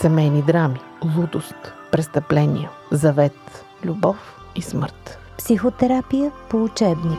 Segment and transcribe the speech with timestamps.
[0.00, 0.80] семейни драми,
[1.16, 5.18] лудост, престъпления, завет, любов и смърт.
[5.38, 7.18] Психотерапия по учебник.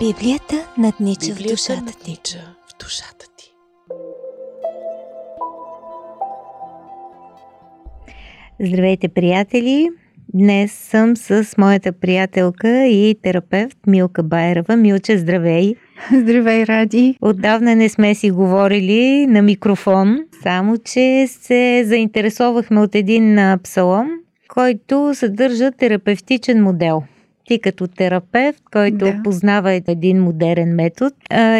[0.00, 2.20] Библията наднича в душата ти.
[2.66, 3.54] в душата ти.
[8.60, 10.01] Здравейте, приятели!
[10.34, 14.76] Днес съм с моята приятелка и терапевт Милка Байрова.
[14.76, 15.74] Милче, здравей!
[16.12, 17.16] Здравей, Ради!
[17.20, 24.08] Отдавна не сме си говорили на микрофон, само че се заинтересовахме от един псалом,
[24.48, 27.02] който съдържа терапевтичен модел–
[27.44, 29.20] ти като терапевт, който да.
[29.24, 31.10] познава един модерен метод,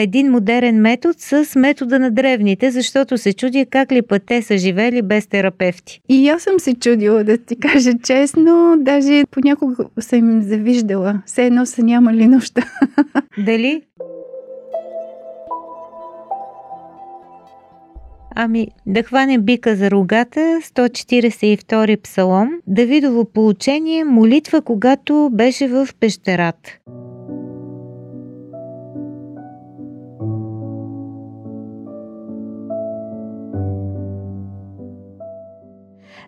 [0.01, 4.59] един модерен метод с метода на древните, защото се чуди как ли път те са
[4.59, 6.01] живели без терапевти.
[6.09, 11.23] И аз съм се чудила, да ти кажа честно, даже понякога съм им завиждала.
[11.27, 12.63] Все едно са нямали нужда.
[13.39, 13.83] Дали?
[18.35, 26.79] Ами, да хванем бика за рогата, 142 псалом, Давидово получение, молитва, когато беше в пещерата.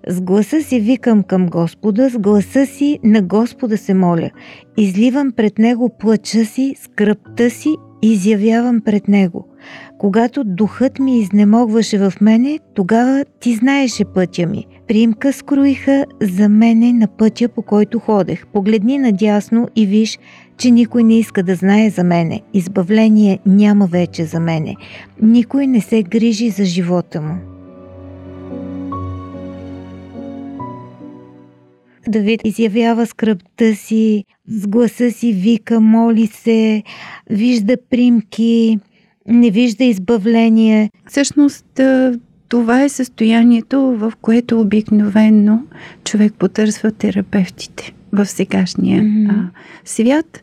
[0.07, 4.31] С гласа си викам към Господа, с гласа си на Господа се моля.
[4.77, 7.69] Изливам пред Него плача си, скръпта си,
[8.13, 9.49] изявявам пред Него–
[9.99, 14.67] когато духът ми изнемогваше в мене, тогава ти знаеше пътя ми.
[14.89, 18.47] Приимка скроиха за мене на пътя, по който ходех.
[18.47, 20.19] Погледни надясно и виж,
[20.59, 22.41] че никой не иска да знае за мене.
[22.55, 24.77] Избавление няма вече за мене.
[25.23, 27.54] Никой не се грижи за живота му.
[32.09, 36.83] Давид изявява скръпта си, с гласа си вика, моли се,
[37.31, 38.79] вижда примки,
[39.29, 40.91] не вижда избавление.
[41.09, 41.81] Всъщност,
[42.49, 45.67] това е състоянието, в което обикновенно
[46.05, 49.49] човек потърсва терапевтите в сегашния mm-hmm.
[49.85, 50.43] свят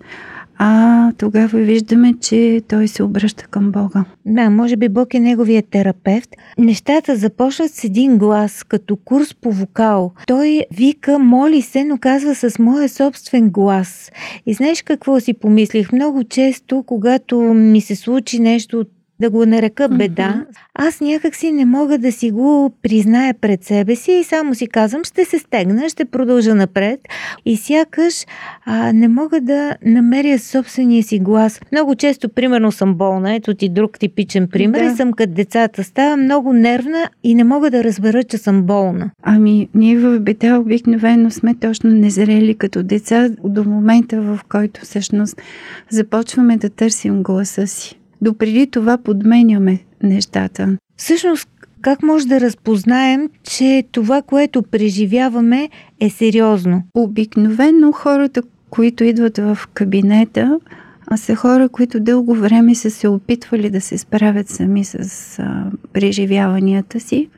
[0.64, 4.06] а тогава виждаме, че той се обръща към Бога.
[4.26, 6.30] Да, може би Бог е неговият терапевт.
[6.58, 10.12] Нещата започват с един глас, като курс по вокал.
[10.28, 14.12] Той вика, моли се, но казва с моя собствен глас.
[14.46, 15.92] И знаеш какво си помислих?
[15.92, 18.90] Много често, когато ми се случи нещо от
[19.22, 20.58] да го нарека беда, mm-hmm.
[20.74, 24.68] аз някак си не мога да си го призная пред себе си и само си
[24.68, 27.00] казвам, ще се стегна, ще продължа напред
[27.46, 28.26] и сякаш
[28.66, 31.62] а, не мога да намеря собствения си глас.
[31.72, 34.86] Много често, примерно, съм болна, ето ти друг типичен пример, да.
[34.86, 35.84] и съм като децата.
[35.84, 39.10] Става много нервна и не мога да разбера, че съм болна.
[39.24, 45.42] Ами, ние в беда обикновено сме точно незрели като деца до момента, в който всъщност
[45.90, 50.78] започваме да търсим гласа си допреди това подменяме нещата.
[50.98, 51.50] Всъщност,
[51.82, 56.84] как може да разпознаем, че това, което преживяваме, е сериозно?
[56.94, 60.60] Обикновено хората, които идват в кабинета,
[61.08, 65.66] а са хора, които дълго време са се опитвали да се справят сами с а,
[65.94, 67.30] преживяванията си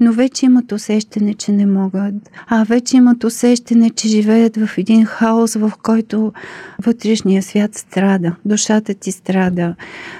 [0.00, 2.14] но вече имат усещане, че не могат.
[2.46, 6.32] А вече имат усещане, че живеят в един хаос, в който
[6.84, 9.74] вътрешния свят страда, душата ти страда.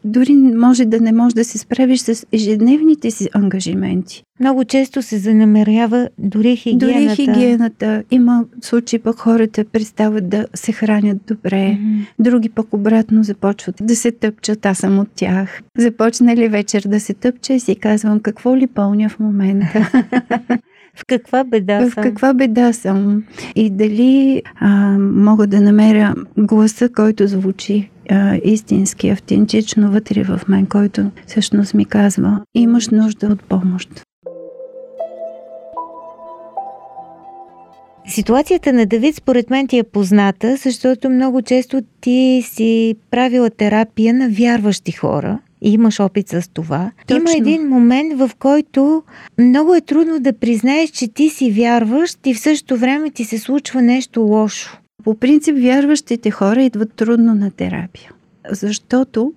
[0.05, 4.23] Дори може да не можеш да се справиш с ежедневните си ангажименти.
[4.41, 6.97] Много често се занамерява дори хигиената.
[6.97, 8.03] Дори хигиената.
[8.11, 11.57] Има случаи пък хората престават да се хранят добре.
[11.57, 12.07] Mm-hmm.
[12.19, 14.67] Други пък обратно започват да се тъпчат.
[14.67, 15.61] Аз съм от тях.
[15.79, 19.91] Започна ли вечер да се тъпча и си казвам какво ли пълня в момента.
[20.95, 21.91] В каква беда съм?
[21.91, 23.25] В каква беда съм?
[23.55, 30.67] И дали а, мога да намеря гласа, който звучи а, истински, автентично вътре в мен,
[30.67, 34.03] който всъщност ми казва, имаш нужда от помощ.
[38.11, 44.15] Ситуацията на Давид според мен ти е позната, защото много често ти си правила терапия
[44.15, 46.91] на вярващи хора и имаш опит с това.
[47.07, 47.21] Точно.
[47.21, 49.03] Има един момент, в който
[49.39, 53.39] много е трудно да признаеш, че ти си вярващ и в същото време ти се
[53.39, 54.79] случва нещо лошо.
[55.05, 58.11] По принцип, вярващите хора идват трудно на терапия,
[58.51, 59.33] защото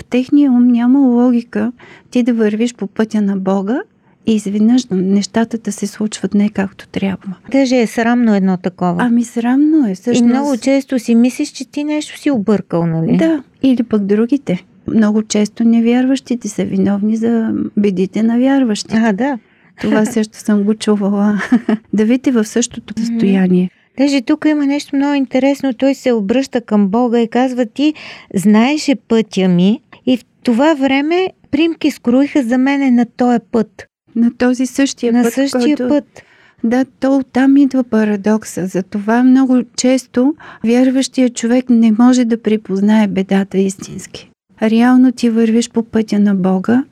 [0.00, 1.72] в техния ум няма логика
[2.10, 3.80] ти да вървиш по пътя на Бога
[4.26, 7.34] и изведнъж нещата да се случват не както трябва.
[7.50, 8.96] Даже е срамно едно такова.
[8.98, 9.94] Ами срамно е.
[9.94, 10.20] Всъщност...
[10.20, 13.16] И много често си мислиш, че ти нещо си объркал, нали?
[13.16, 14.64] Да, или пък другите.
[14.88, 18.96] Много често невярващите са виновни за бедите на вярващите.
[18.96, 19.38] А, да.
[19.80, 21.40] Това също съм го чувала.
[21.92, 23.70] да видите в същото състояние.
[23.98, 25.74] Даже тук има нещо много интересно.
[25.74, 27.94] Той се обръща към Бога и казва ти,
[28.34, 33.86] знаеше пътя ми и в това време примки скроиха за мене на този път.
[34.16, 35.32] На този същия на път.
[35.32, 35.88] същия който...
[35.88, 36.22] път.
[36.64, 38.66] Да, то оттам идва парадокса.
[38.66, 40.34] Затова много често
[40.64, 44.30] вярващия човек не може да припознае бедата истински.
[44.62, 46.84] Реално ти вървиш по пътя на Бога.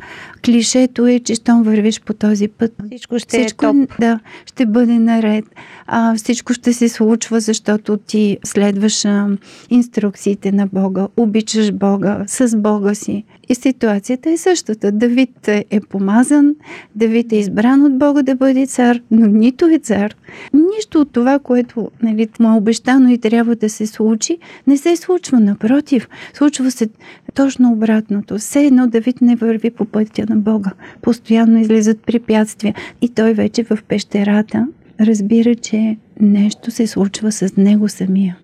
[0.45, 4.01] Клишето е, че щом вървиш по този път, Всичко ще всичко е топ.
[4.01, 5.45] да, ще бъде наред.
[5.87, 9.29] А, всичко ще се случва, защото ти следваш а,
[9.71, 13.25] инструкциите на Бога, обичаш Бога, с Бога си.
[13.49, 14.93] И ситуацията е същата.
[14.93, 16.55] Давид е помазан,
[16.97, 20.15] Давид е избран от Бога да бъде цар, но нито е цар.
[20.53, 24.97] Нищо от това, което нали, му е обещано и трябва да се случи, не се
[24.97, 25.41] случва.
[25.41, 26.89] Напротив, случва се
[27.35, 28.39] точно обратното.
[28.39, 30.71] Все едно Давид не върви по пътя на Бога.
[31.03, 32.75] Постоянно излизат препятствия.
[33.01, 34.67] И той вече в пещерата
[35.01, 38.39] разбира, че нещо се случва с него самия.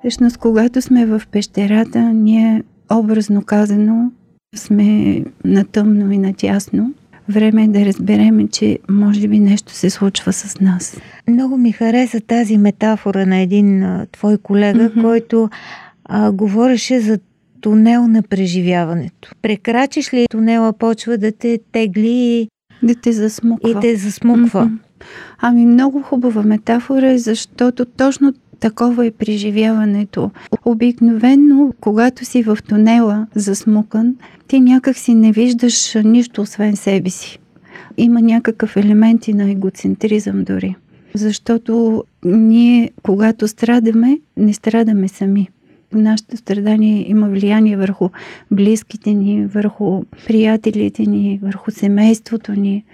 [0.00, 2.62] Всъщност, когато сме в пещерата, ние,
[2.92, 4.10] образно казано,
[4.56, 6.92] сме на тъмно и на тясно.
[7.28, 11.00] Време е да разбереме, че може би нещо се случва с нас.
[11.28, 15.00] Много ми хареса тази метафора на един а, твой колега, Мгм.
[15.00, 15.48] който
[16.04, 17.18] а, говореше за
[17.60, 19.30] тунел на преживяването.
[19.42, 22.48] Прекрачиш ли тунела, почва да те тегли и,
[22.82, 23.70] Да те засмуква.
[23.70, 24.70] и те засмуква.
[25.38, 30.30] Ами много хубава метафора е, защото точно такова е преживяването.
[30.64, 34.16] Обикновенно, когато си в тунела засмукан,
[34.48, 37.38] ти някак си не виждаш нищо освен себе си.
[37.96, 40.76] Има някакъв елемент и на егоцентризъм дори.
[41.14, 45.48] Защото ние, когато страдаме, не страдаме сами.
[45.92, 48.08] Нашето страдание има влияние върху
[48.50, 52.84] близките ни, върху приятелите ни, върху семейството ни.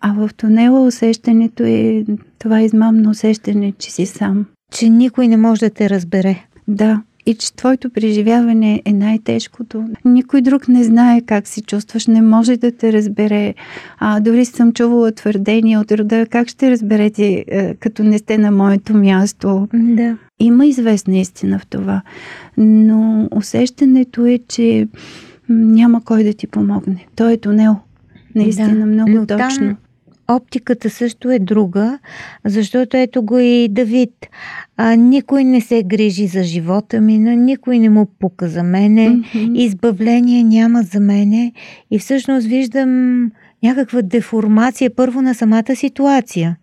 [0.00, 2.04] А в тунела усещането е
[2.38, 4.46] това измамно усещане, че си сам.
[4.72, 6.44] Че никой не може да те разбере.
[6.68, 9.84] Да, и че твоето преживяване е най-тежкото.
[10.04, 13.54] Никой друг не знае как се чувстваш, не може да те разбере.
[13.98, 18.50] А, дори съм чувала твърдения от рода, как ще разберете, е, като не сте на
[18.50, 19.68] моето място.
[19.74, 20.16] Да.
[20.40, 22.02] Има известна истина в това,
[22.56, 24.88] но усещането е, че
[25.48, 27.06] няма кой да ти помогне.
[27.16, 27.76] Той е тунел.
[28.34, 29.76] Наистина Да, много но там точно.
[30.28, 31.98] Оптиката също е друга,
[32.44, 34.26] защото ето го и Давид.
[34.76, 39.08] А, никой не се грижи за живота ми, на никой не му пука за мене.
[39.08, 39.54] Мгм.
[39.54, 41.52] избавление няма за мене
[41.90, 43.22] и всъщност виждам
[43.62, 46.56] някаква деформация първо на самата ситуация.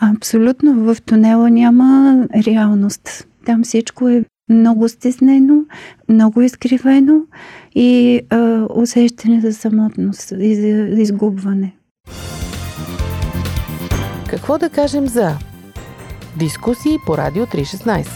[0.00, 0.74] Абсолютно.
[0.74, 3.26] В тунела няма реалност.
[3.46, 5.64] Там всичко е много стеснено,
[6.08, 7.20] много изкривено
[7.74, 11.74] и а, усещане за самотност и за изгубване.
[14.28, 15.32] Какво да кажем за
[16.38, 18.08] дискусии по Радио 316?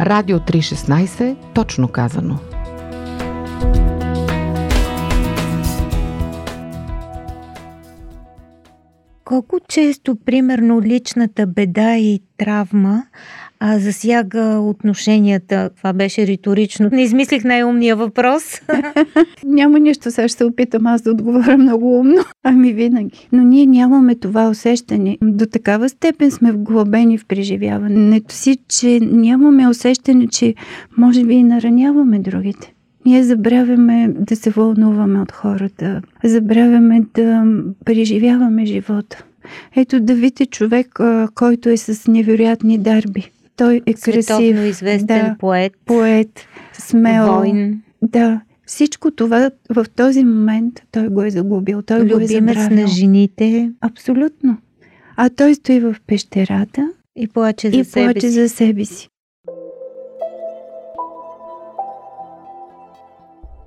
[0.00, 2.53] Радио 316, точно казано.
[9.34, 13.02] Колко често, примерно, личната беда и травма
[13.60, 15.70] а, засяга отношенията?
[15.76, 16.88] Това беше риторично.
[16.92, 18.42] Не измислих най-умния въпрос.
[19.44, 22.24] Няма нищо, сега ще се опитам аз да отговоря много умно.
[22.42, 23.28] Ами винаги.
[23.32, 25.18] Но ние нямаме това усещане.
[25.22, 30.54] До такава степен сме вглъбени в преживяването си, че нямаме усещане, че
[30.96, 32.73] може би и нараняваме другите.
[33.06, 37.44] Ние забравяме да се вълнуваме от хората, забравяме да
[37.84, 39.24] преживяваме живота.
[39.76, 40.98] Ето Давид е човек,
[41.34, 43.30] който е с невероятни дарби.
[43.56, 46.40] Той е Световно красив, известен да, поет, поет,
[46.72, 47.26] смел.
[47.26, 52.54] войн, Да, всичко това в този момент той го е загубил, той го е любимец
[52.56, 52.80] забравил.
[52.80, 54.56] на жените Абсолютно.
[55.16, 58.32] А той стои в пещерата и плаче за и себе плаче си.
[58.32, 59.08] за себе си.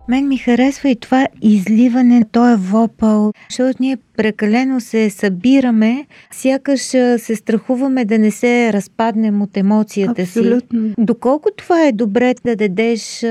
[0.10, 6.82] Мен ми харесва и това изливане, той е вопъл, защото ние прекалено се събираме, сякаш
[6.82, 10.40] се страхуваме да не се разпаднем от емоцията си.
[10.40, 10.94] Абсолютно.
[10.98, 13.26] Доколко това е добре да дадеш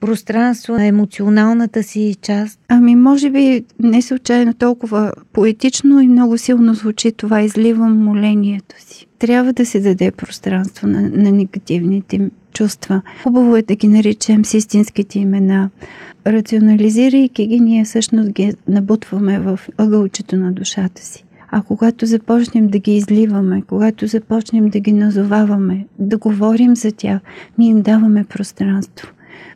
[0.00, 2.60] пространство на емоционалната си част?
[2.68, 9.06] Ами, може би не случайно толкова поетично и много силно звучи това изливам молението си.
[9.20, 13.02] Трябва да се даде пространство на, на негативните чувства.
[13.22, 15.70] Хубаво е да ги наричам с истинските имена.
[16.26, 21.24] Рационализирайки ги, ние всъщност ги набутваме в ъгълчето на душата си.
[21.50, 27.20] А когато започнем да ги изливаме, когато започнем да ги назоваваме, да говорим за тях,
[27.58, 29.08] ние им даваме пространство.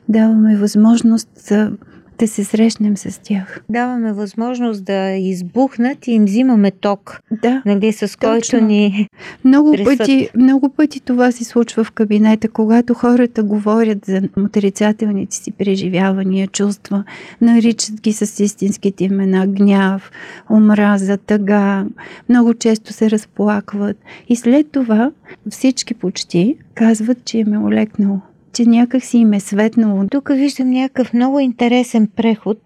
[0.08, 1.76] Даваме възможност за, да
[2.24, 3.60] да се срещнем с тях.
[3.68, 8.60] Даваме възможност да избухнат и им взимаме ток, Да, нали, с който Точно.
[8.60, 9.08] ни...
[9.44, 9.98] много Тресат.
[9.98, 16.46] пъти, много пъти това се случва в кабинета, когато хората говорят за отрицателните си преживявания,
[16.46, 17.04] чувства,
[17.40, 20.10] наричат ги с истинските имена, гняв,
[20.50, 21.84] омраза, тъга,
[22.28, 23.96] много често се разплакват.
[24.28, 25.10] И след това
[25.50, 28.20] всички почти казват, че им е олекнало,
[28.54, 30.04] че някак си им е светнало.
[30.10, 32.58] Тук виждам някакъв много интересен преход.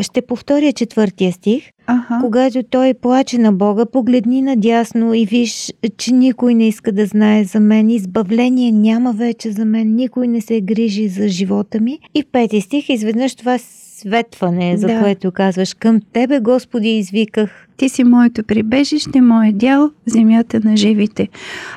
[0.00, 1.64] Ще повторя четвъртия стих.
[1.86, 2.18] Аха.
[2.20, 7.44] Когато той плаче на Бога, погледни надясно и виж, че никой не иска да знае
[7.44, 7.90] за мен.
[7.90, 9.94] Избавление няма вече за мен.
[9.94, 11.98] Никой не се грижи за живота ми.
[12.14, 15.00] И пети стих изведнъж това светване, за Да.
[15.00, 15.74] което казваш.
[15.74, 17.68] Към Тебе, Господи, извиках.
[17.76, 21.28] Ти си моето прибежище, моят дял, земята на живите.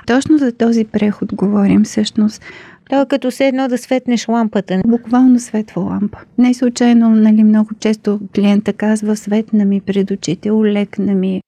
[0.08, 2.42] Точно за този преход говорим всъщност.
[2.90, 4.82] То е като се едно да светнеш лампата.
[4.88, 6.18] Буквално светва лампа.
[6.38, 11.42] Не случайно, нали, много често клиента казва светна ми пред очите, олекна ми.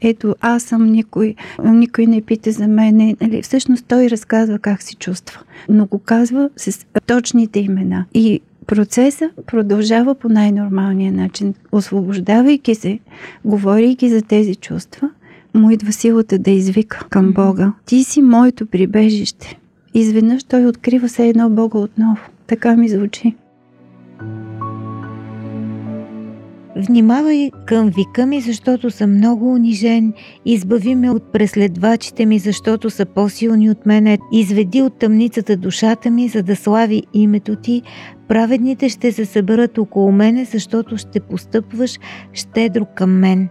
[0.00, 1.34] Ето, аз съм никой,
[1.64, 3.16] никой не пита за мене.
[3.20, 8.04] Нали, всъщност той разказва как се чувства, но го казва с точните имена.
[8.14, 11.54] И процеса продължава по най-нормалния начин.
[11.72, 12.98] Освобождавайки се,
[13.44, 15.10] говорейки за тези чувства,
[15.54, 17.72] му идва силата да извика към Бога.
[17.86, 19.58] Ти си моето прибежище.
[19.94, 22.20] Изведнъж той открива се едно Бога отново.
[22.46, 23.34] Така ми звучи.
[26.76, 30.12] Внимавай към вика ми, защото съм много унижен.
[30.44, 34.18] Избави ме от преследвачите ми, защото са по-силни от мене.
[34.32, 37.82] Изведи от тъмницата душата ми, за да слави името ти.
[38.28, 41.98] Праведните ще се съберат около мене, защото ще постъпваш
[42.32, 43.48] щедро към мен.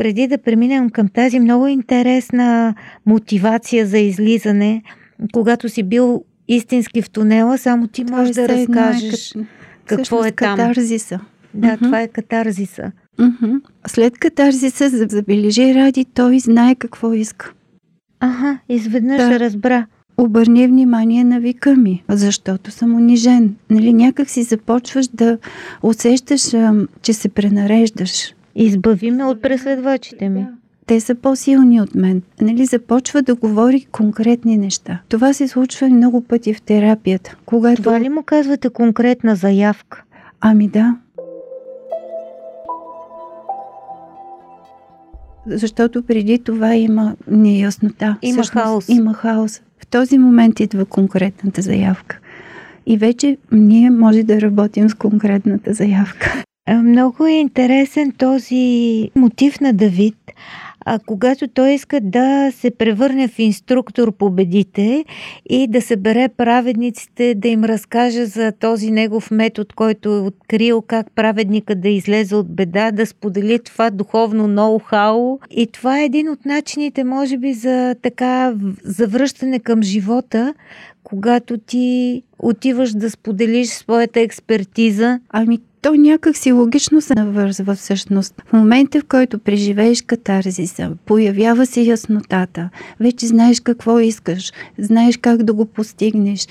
[0.00, 2.74] Преди да преминем към тази много интересна
[3.06, 4.82] мотивация за излизане,
[5.32, 9.46] когато си бил истински в тунела, само ти Това можеш е да е разкажеш кат-
[9.86, 10.56] какво е там.
[10.56, 11.20] Катарзиса.
[11.54, 11.84] Да, Мгм.
[11.84, 12.92] това е катарзиса.
[13.18, 13.56] Мгм.
[13.86, 17.52] След катарзиса, за- забележи ради, той знае какво иска.
[18.20, 19.28] Ага, изведнъж Да.
[19.28, 19.86] се разбра.
[20.18, 23.54] Обърни внимание на вика ми, защото съм унижен.
[23.70, 25.38] Нали, някак си започваш да
[25.82, 26.42] усещаш,
[27.02, 28.34] че се пренареждаш.
[28.54, 30.46] Избави ме от преследвачите ми.
[30.86, 32.22] Те са по-силни от мен.
[32.40, 35.00] Нали, започва да говори конкретни неща.
[35.08, 37.36] Това се случва много пъти в терапията.
[37.46, 37.82] Когато...
[37.82, 40.02] Това ли му казвате конкретна заявка?
[40.40, 40.96] Ами да.
[45.46, 48.16] Защото преди това има неяснота.
[48.22, 48.88] Има хаос.
[48.88, 49.62] Има хаос.
[49.78, 52.18] В този момент идва конкретната заявка.
[52.86, 56.42] И вече ние може да работим с конкретната заявка.
[56.74, 60.16] Много е интересен този мотив на Давид.
[60.86, 65.04] А когато той иска да се превърне в инструктор по бедите
[65.50, 71.06] и да събере праведниците, да им разкаже за този негов метод, който е открил как
[71.14, 75.38] праведника да излезе от беда, да сподели това духовно ноу-хау.
[75.50, 80.54] И това е един от начините, може би, за така завръщане към живота,
[81.02, 88.42] когато ти отиваш да споделиш своята експертиза Ами то някак си логично се навързва всъщност.
[88.46, 92.70] В момента, в който преживееш катарзиса, появява се яснотата,
[93.00, 96.48] вече знаеш какво искаш, знаеш как да го постигнеш,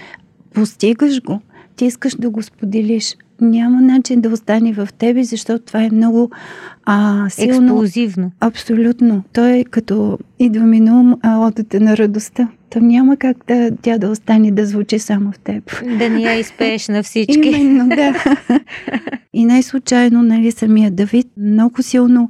[0.54, 1.42] постигаш го,
[1.76, 3.16] ти искаш да го споделиш.
[3.42, 6.30] Няма начин да остане в тебе, защото това е много
[6.86, 7.66] а, силно.
[7.66, 8.32] експлозивно.
[8.40, 9.24] Абсолютно.
[9.34, 12.48] Той е като идва ми на ум а, одата на радостта.
[12.70, 15.84] Там няма как да, тя да остане да звучи само в теб.
[16.00, 17.50] Да не я изпееш на всички.
[17.50, 18.36] Именно, да.
[19.34, 22.30] И най-случайно, нали, самия Давид много силно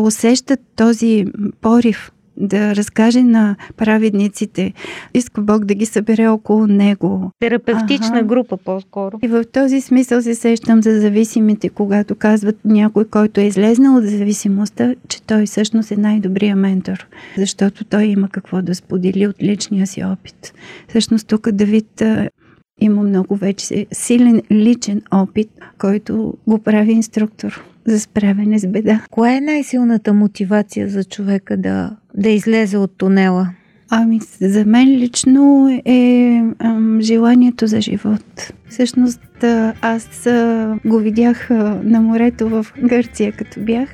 [0.00, 1.24] усеща този
[1.60, 4.72] порив да разкаже на праведниците.
[5.14, 7.30] Иска Бог да ги събере около него.
[7.40, 8.24] Терапевтична Аха.
[8.24, 9.18] група по-скоро.
[9.22, 14.04] И в този смисъл се сещам за зависимите, когато казват някой, който е излезнал от
[14.04, 19.86] зависимостта, че той всъщност е най-добрият ментор, защото той има какво да сподели от личния
[19.86, 20.54] си опит.
[20.88, 22.02] Всъщност тук Давид
[22.82, 25.48] има много вече силен личен опит,
[25.78, 29.00] който го прави инструктор за справяне с беда.
[29.10, 33.48] Коя е най-силната мотивация за човека да, да излезе от тунела?
[33.90, 38.52] Ами, за мен лично е ам, желанието за живот.
[38.68, 39.44] Всъщност,
[39.80, 43.88] аз а, го видях а, на морето в Гърция, като бях.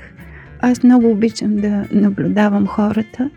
[0.60, 3.30] Аз много обичам да наблюдавам хората,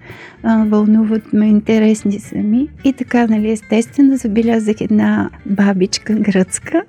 [0.43, 2.67] а, вълнуват ме, интересни са ми.
[2.83, 6.83] И така, нали, естествено, забелязах една бабичка гръцка,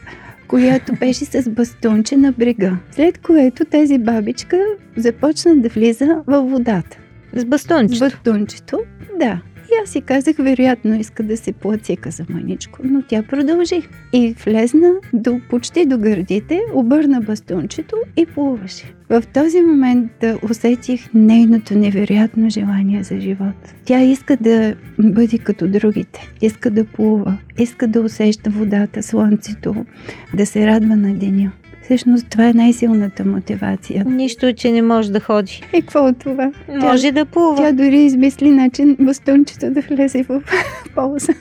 [0.48, 2.76] която беше с бастунче на брега.
[2.90, 4.58] След което тази бабичка
[4.96, 6.98] започна да влиза във водата.
[7.34, 8.04] С бастунчето.
[8.04, 8.78] Батунчето,
[9.20, 9.40] да.
[9.82, 13.82] Аз си казах, вероятно иска да се плацика за мъничко, но тя продължи.
[14.12, 18.94] И влезна до, почти до гърдите, обърна бастунчето и плуваше.
[19.10, 23.74] В този момент да усетих нейното невероятно желание за живот.
[23.84, 29.86] Тя иска да бъде като другите, иска да плува, иска да усеща водата, слънцето,
[30.34, 31.52] да се радва на деня.
[31.92, 34.04] Всъщност това е най-силната мотивация.
[34.04, 35.62] Нищо, че не може да ходи.
[35.72, 36.52] И какво от това?
[36.68, 37.56] Може тя, да плува.
[37.56, 40.42] Тя дори измисли начин бастунчето да влезе в
[40.94, 41.32] полза.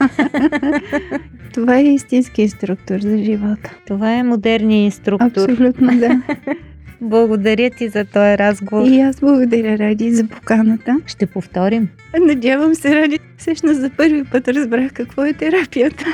[1.54, 3.76] това е истински инструктор за живота.
[3.88, 5.50] Това е модерният инструктор.
[5.50, 6.22] Абсолютно, да.
[7.02, 8.88] Благодаря ти за този разговор.
[8.88, 10.98] И аз благодаря, Ради, за поканата.
[11.06, 11.88] Ще повторим.
[12.28, 13.20] Надявам се, Ради.
[13.38, 16.06] Всъщност за първи път разбрах какво е терапията.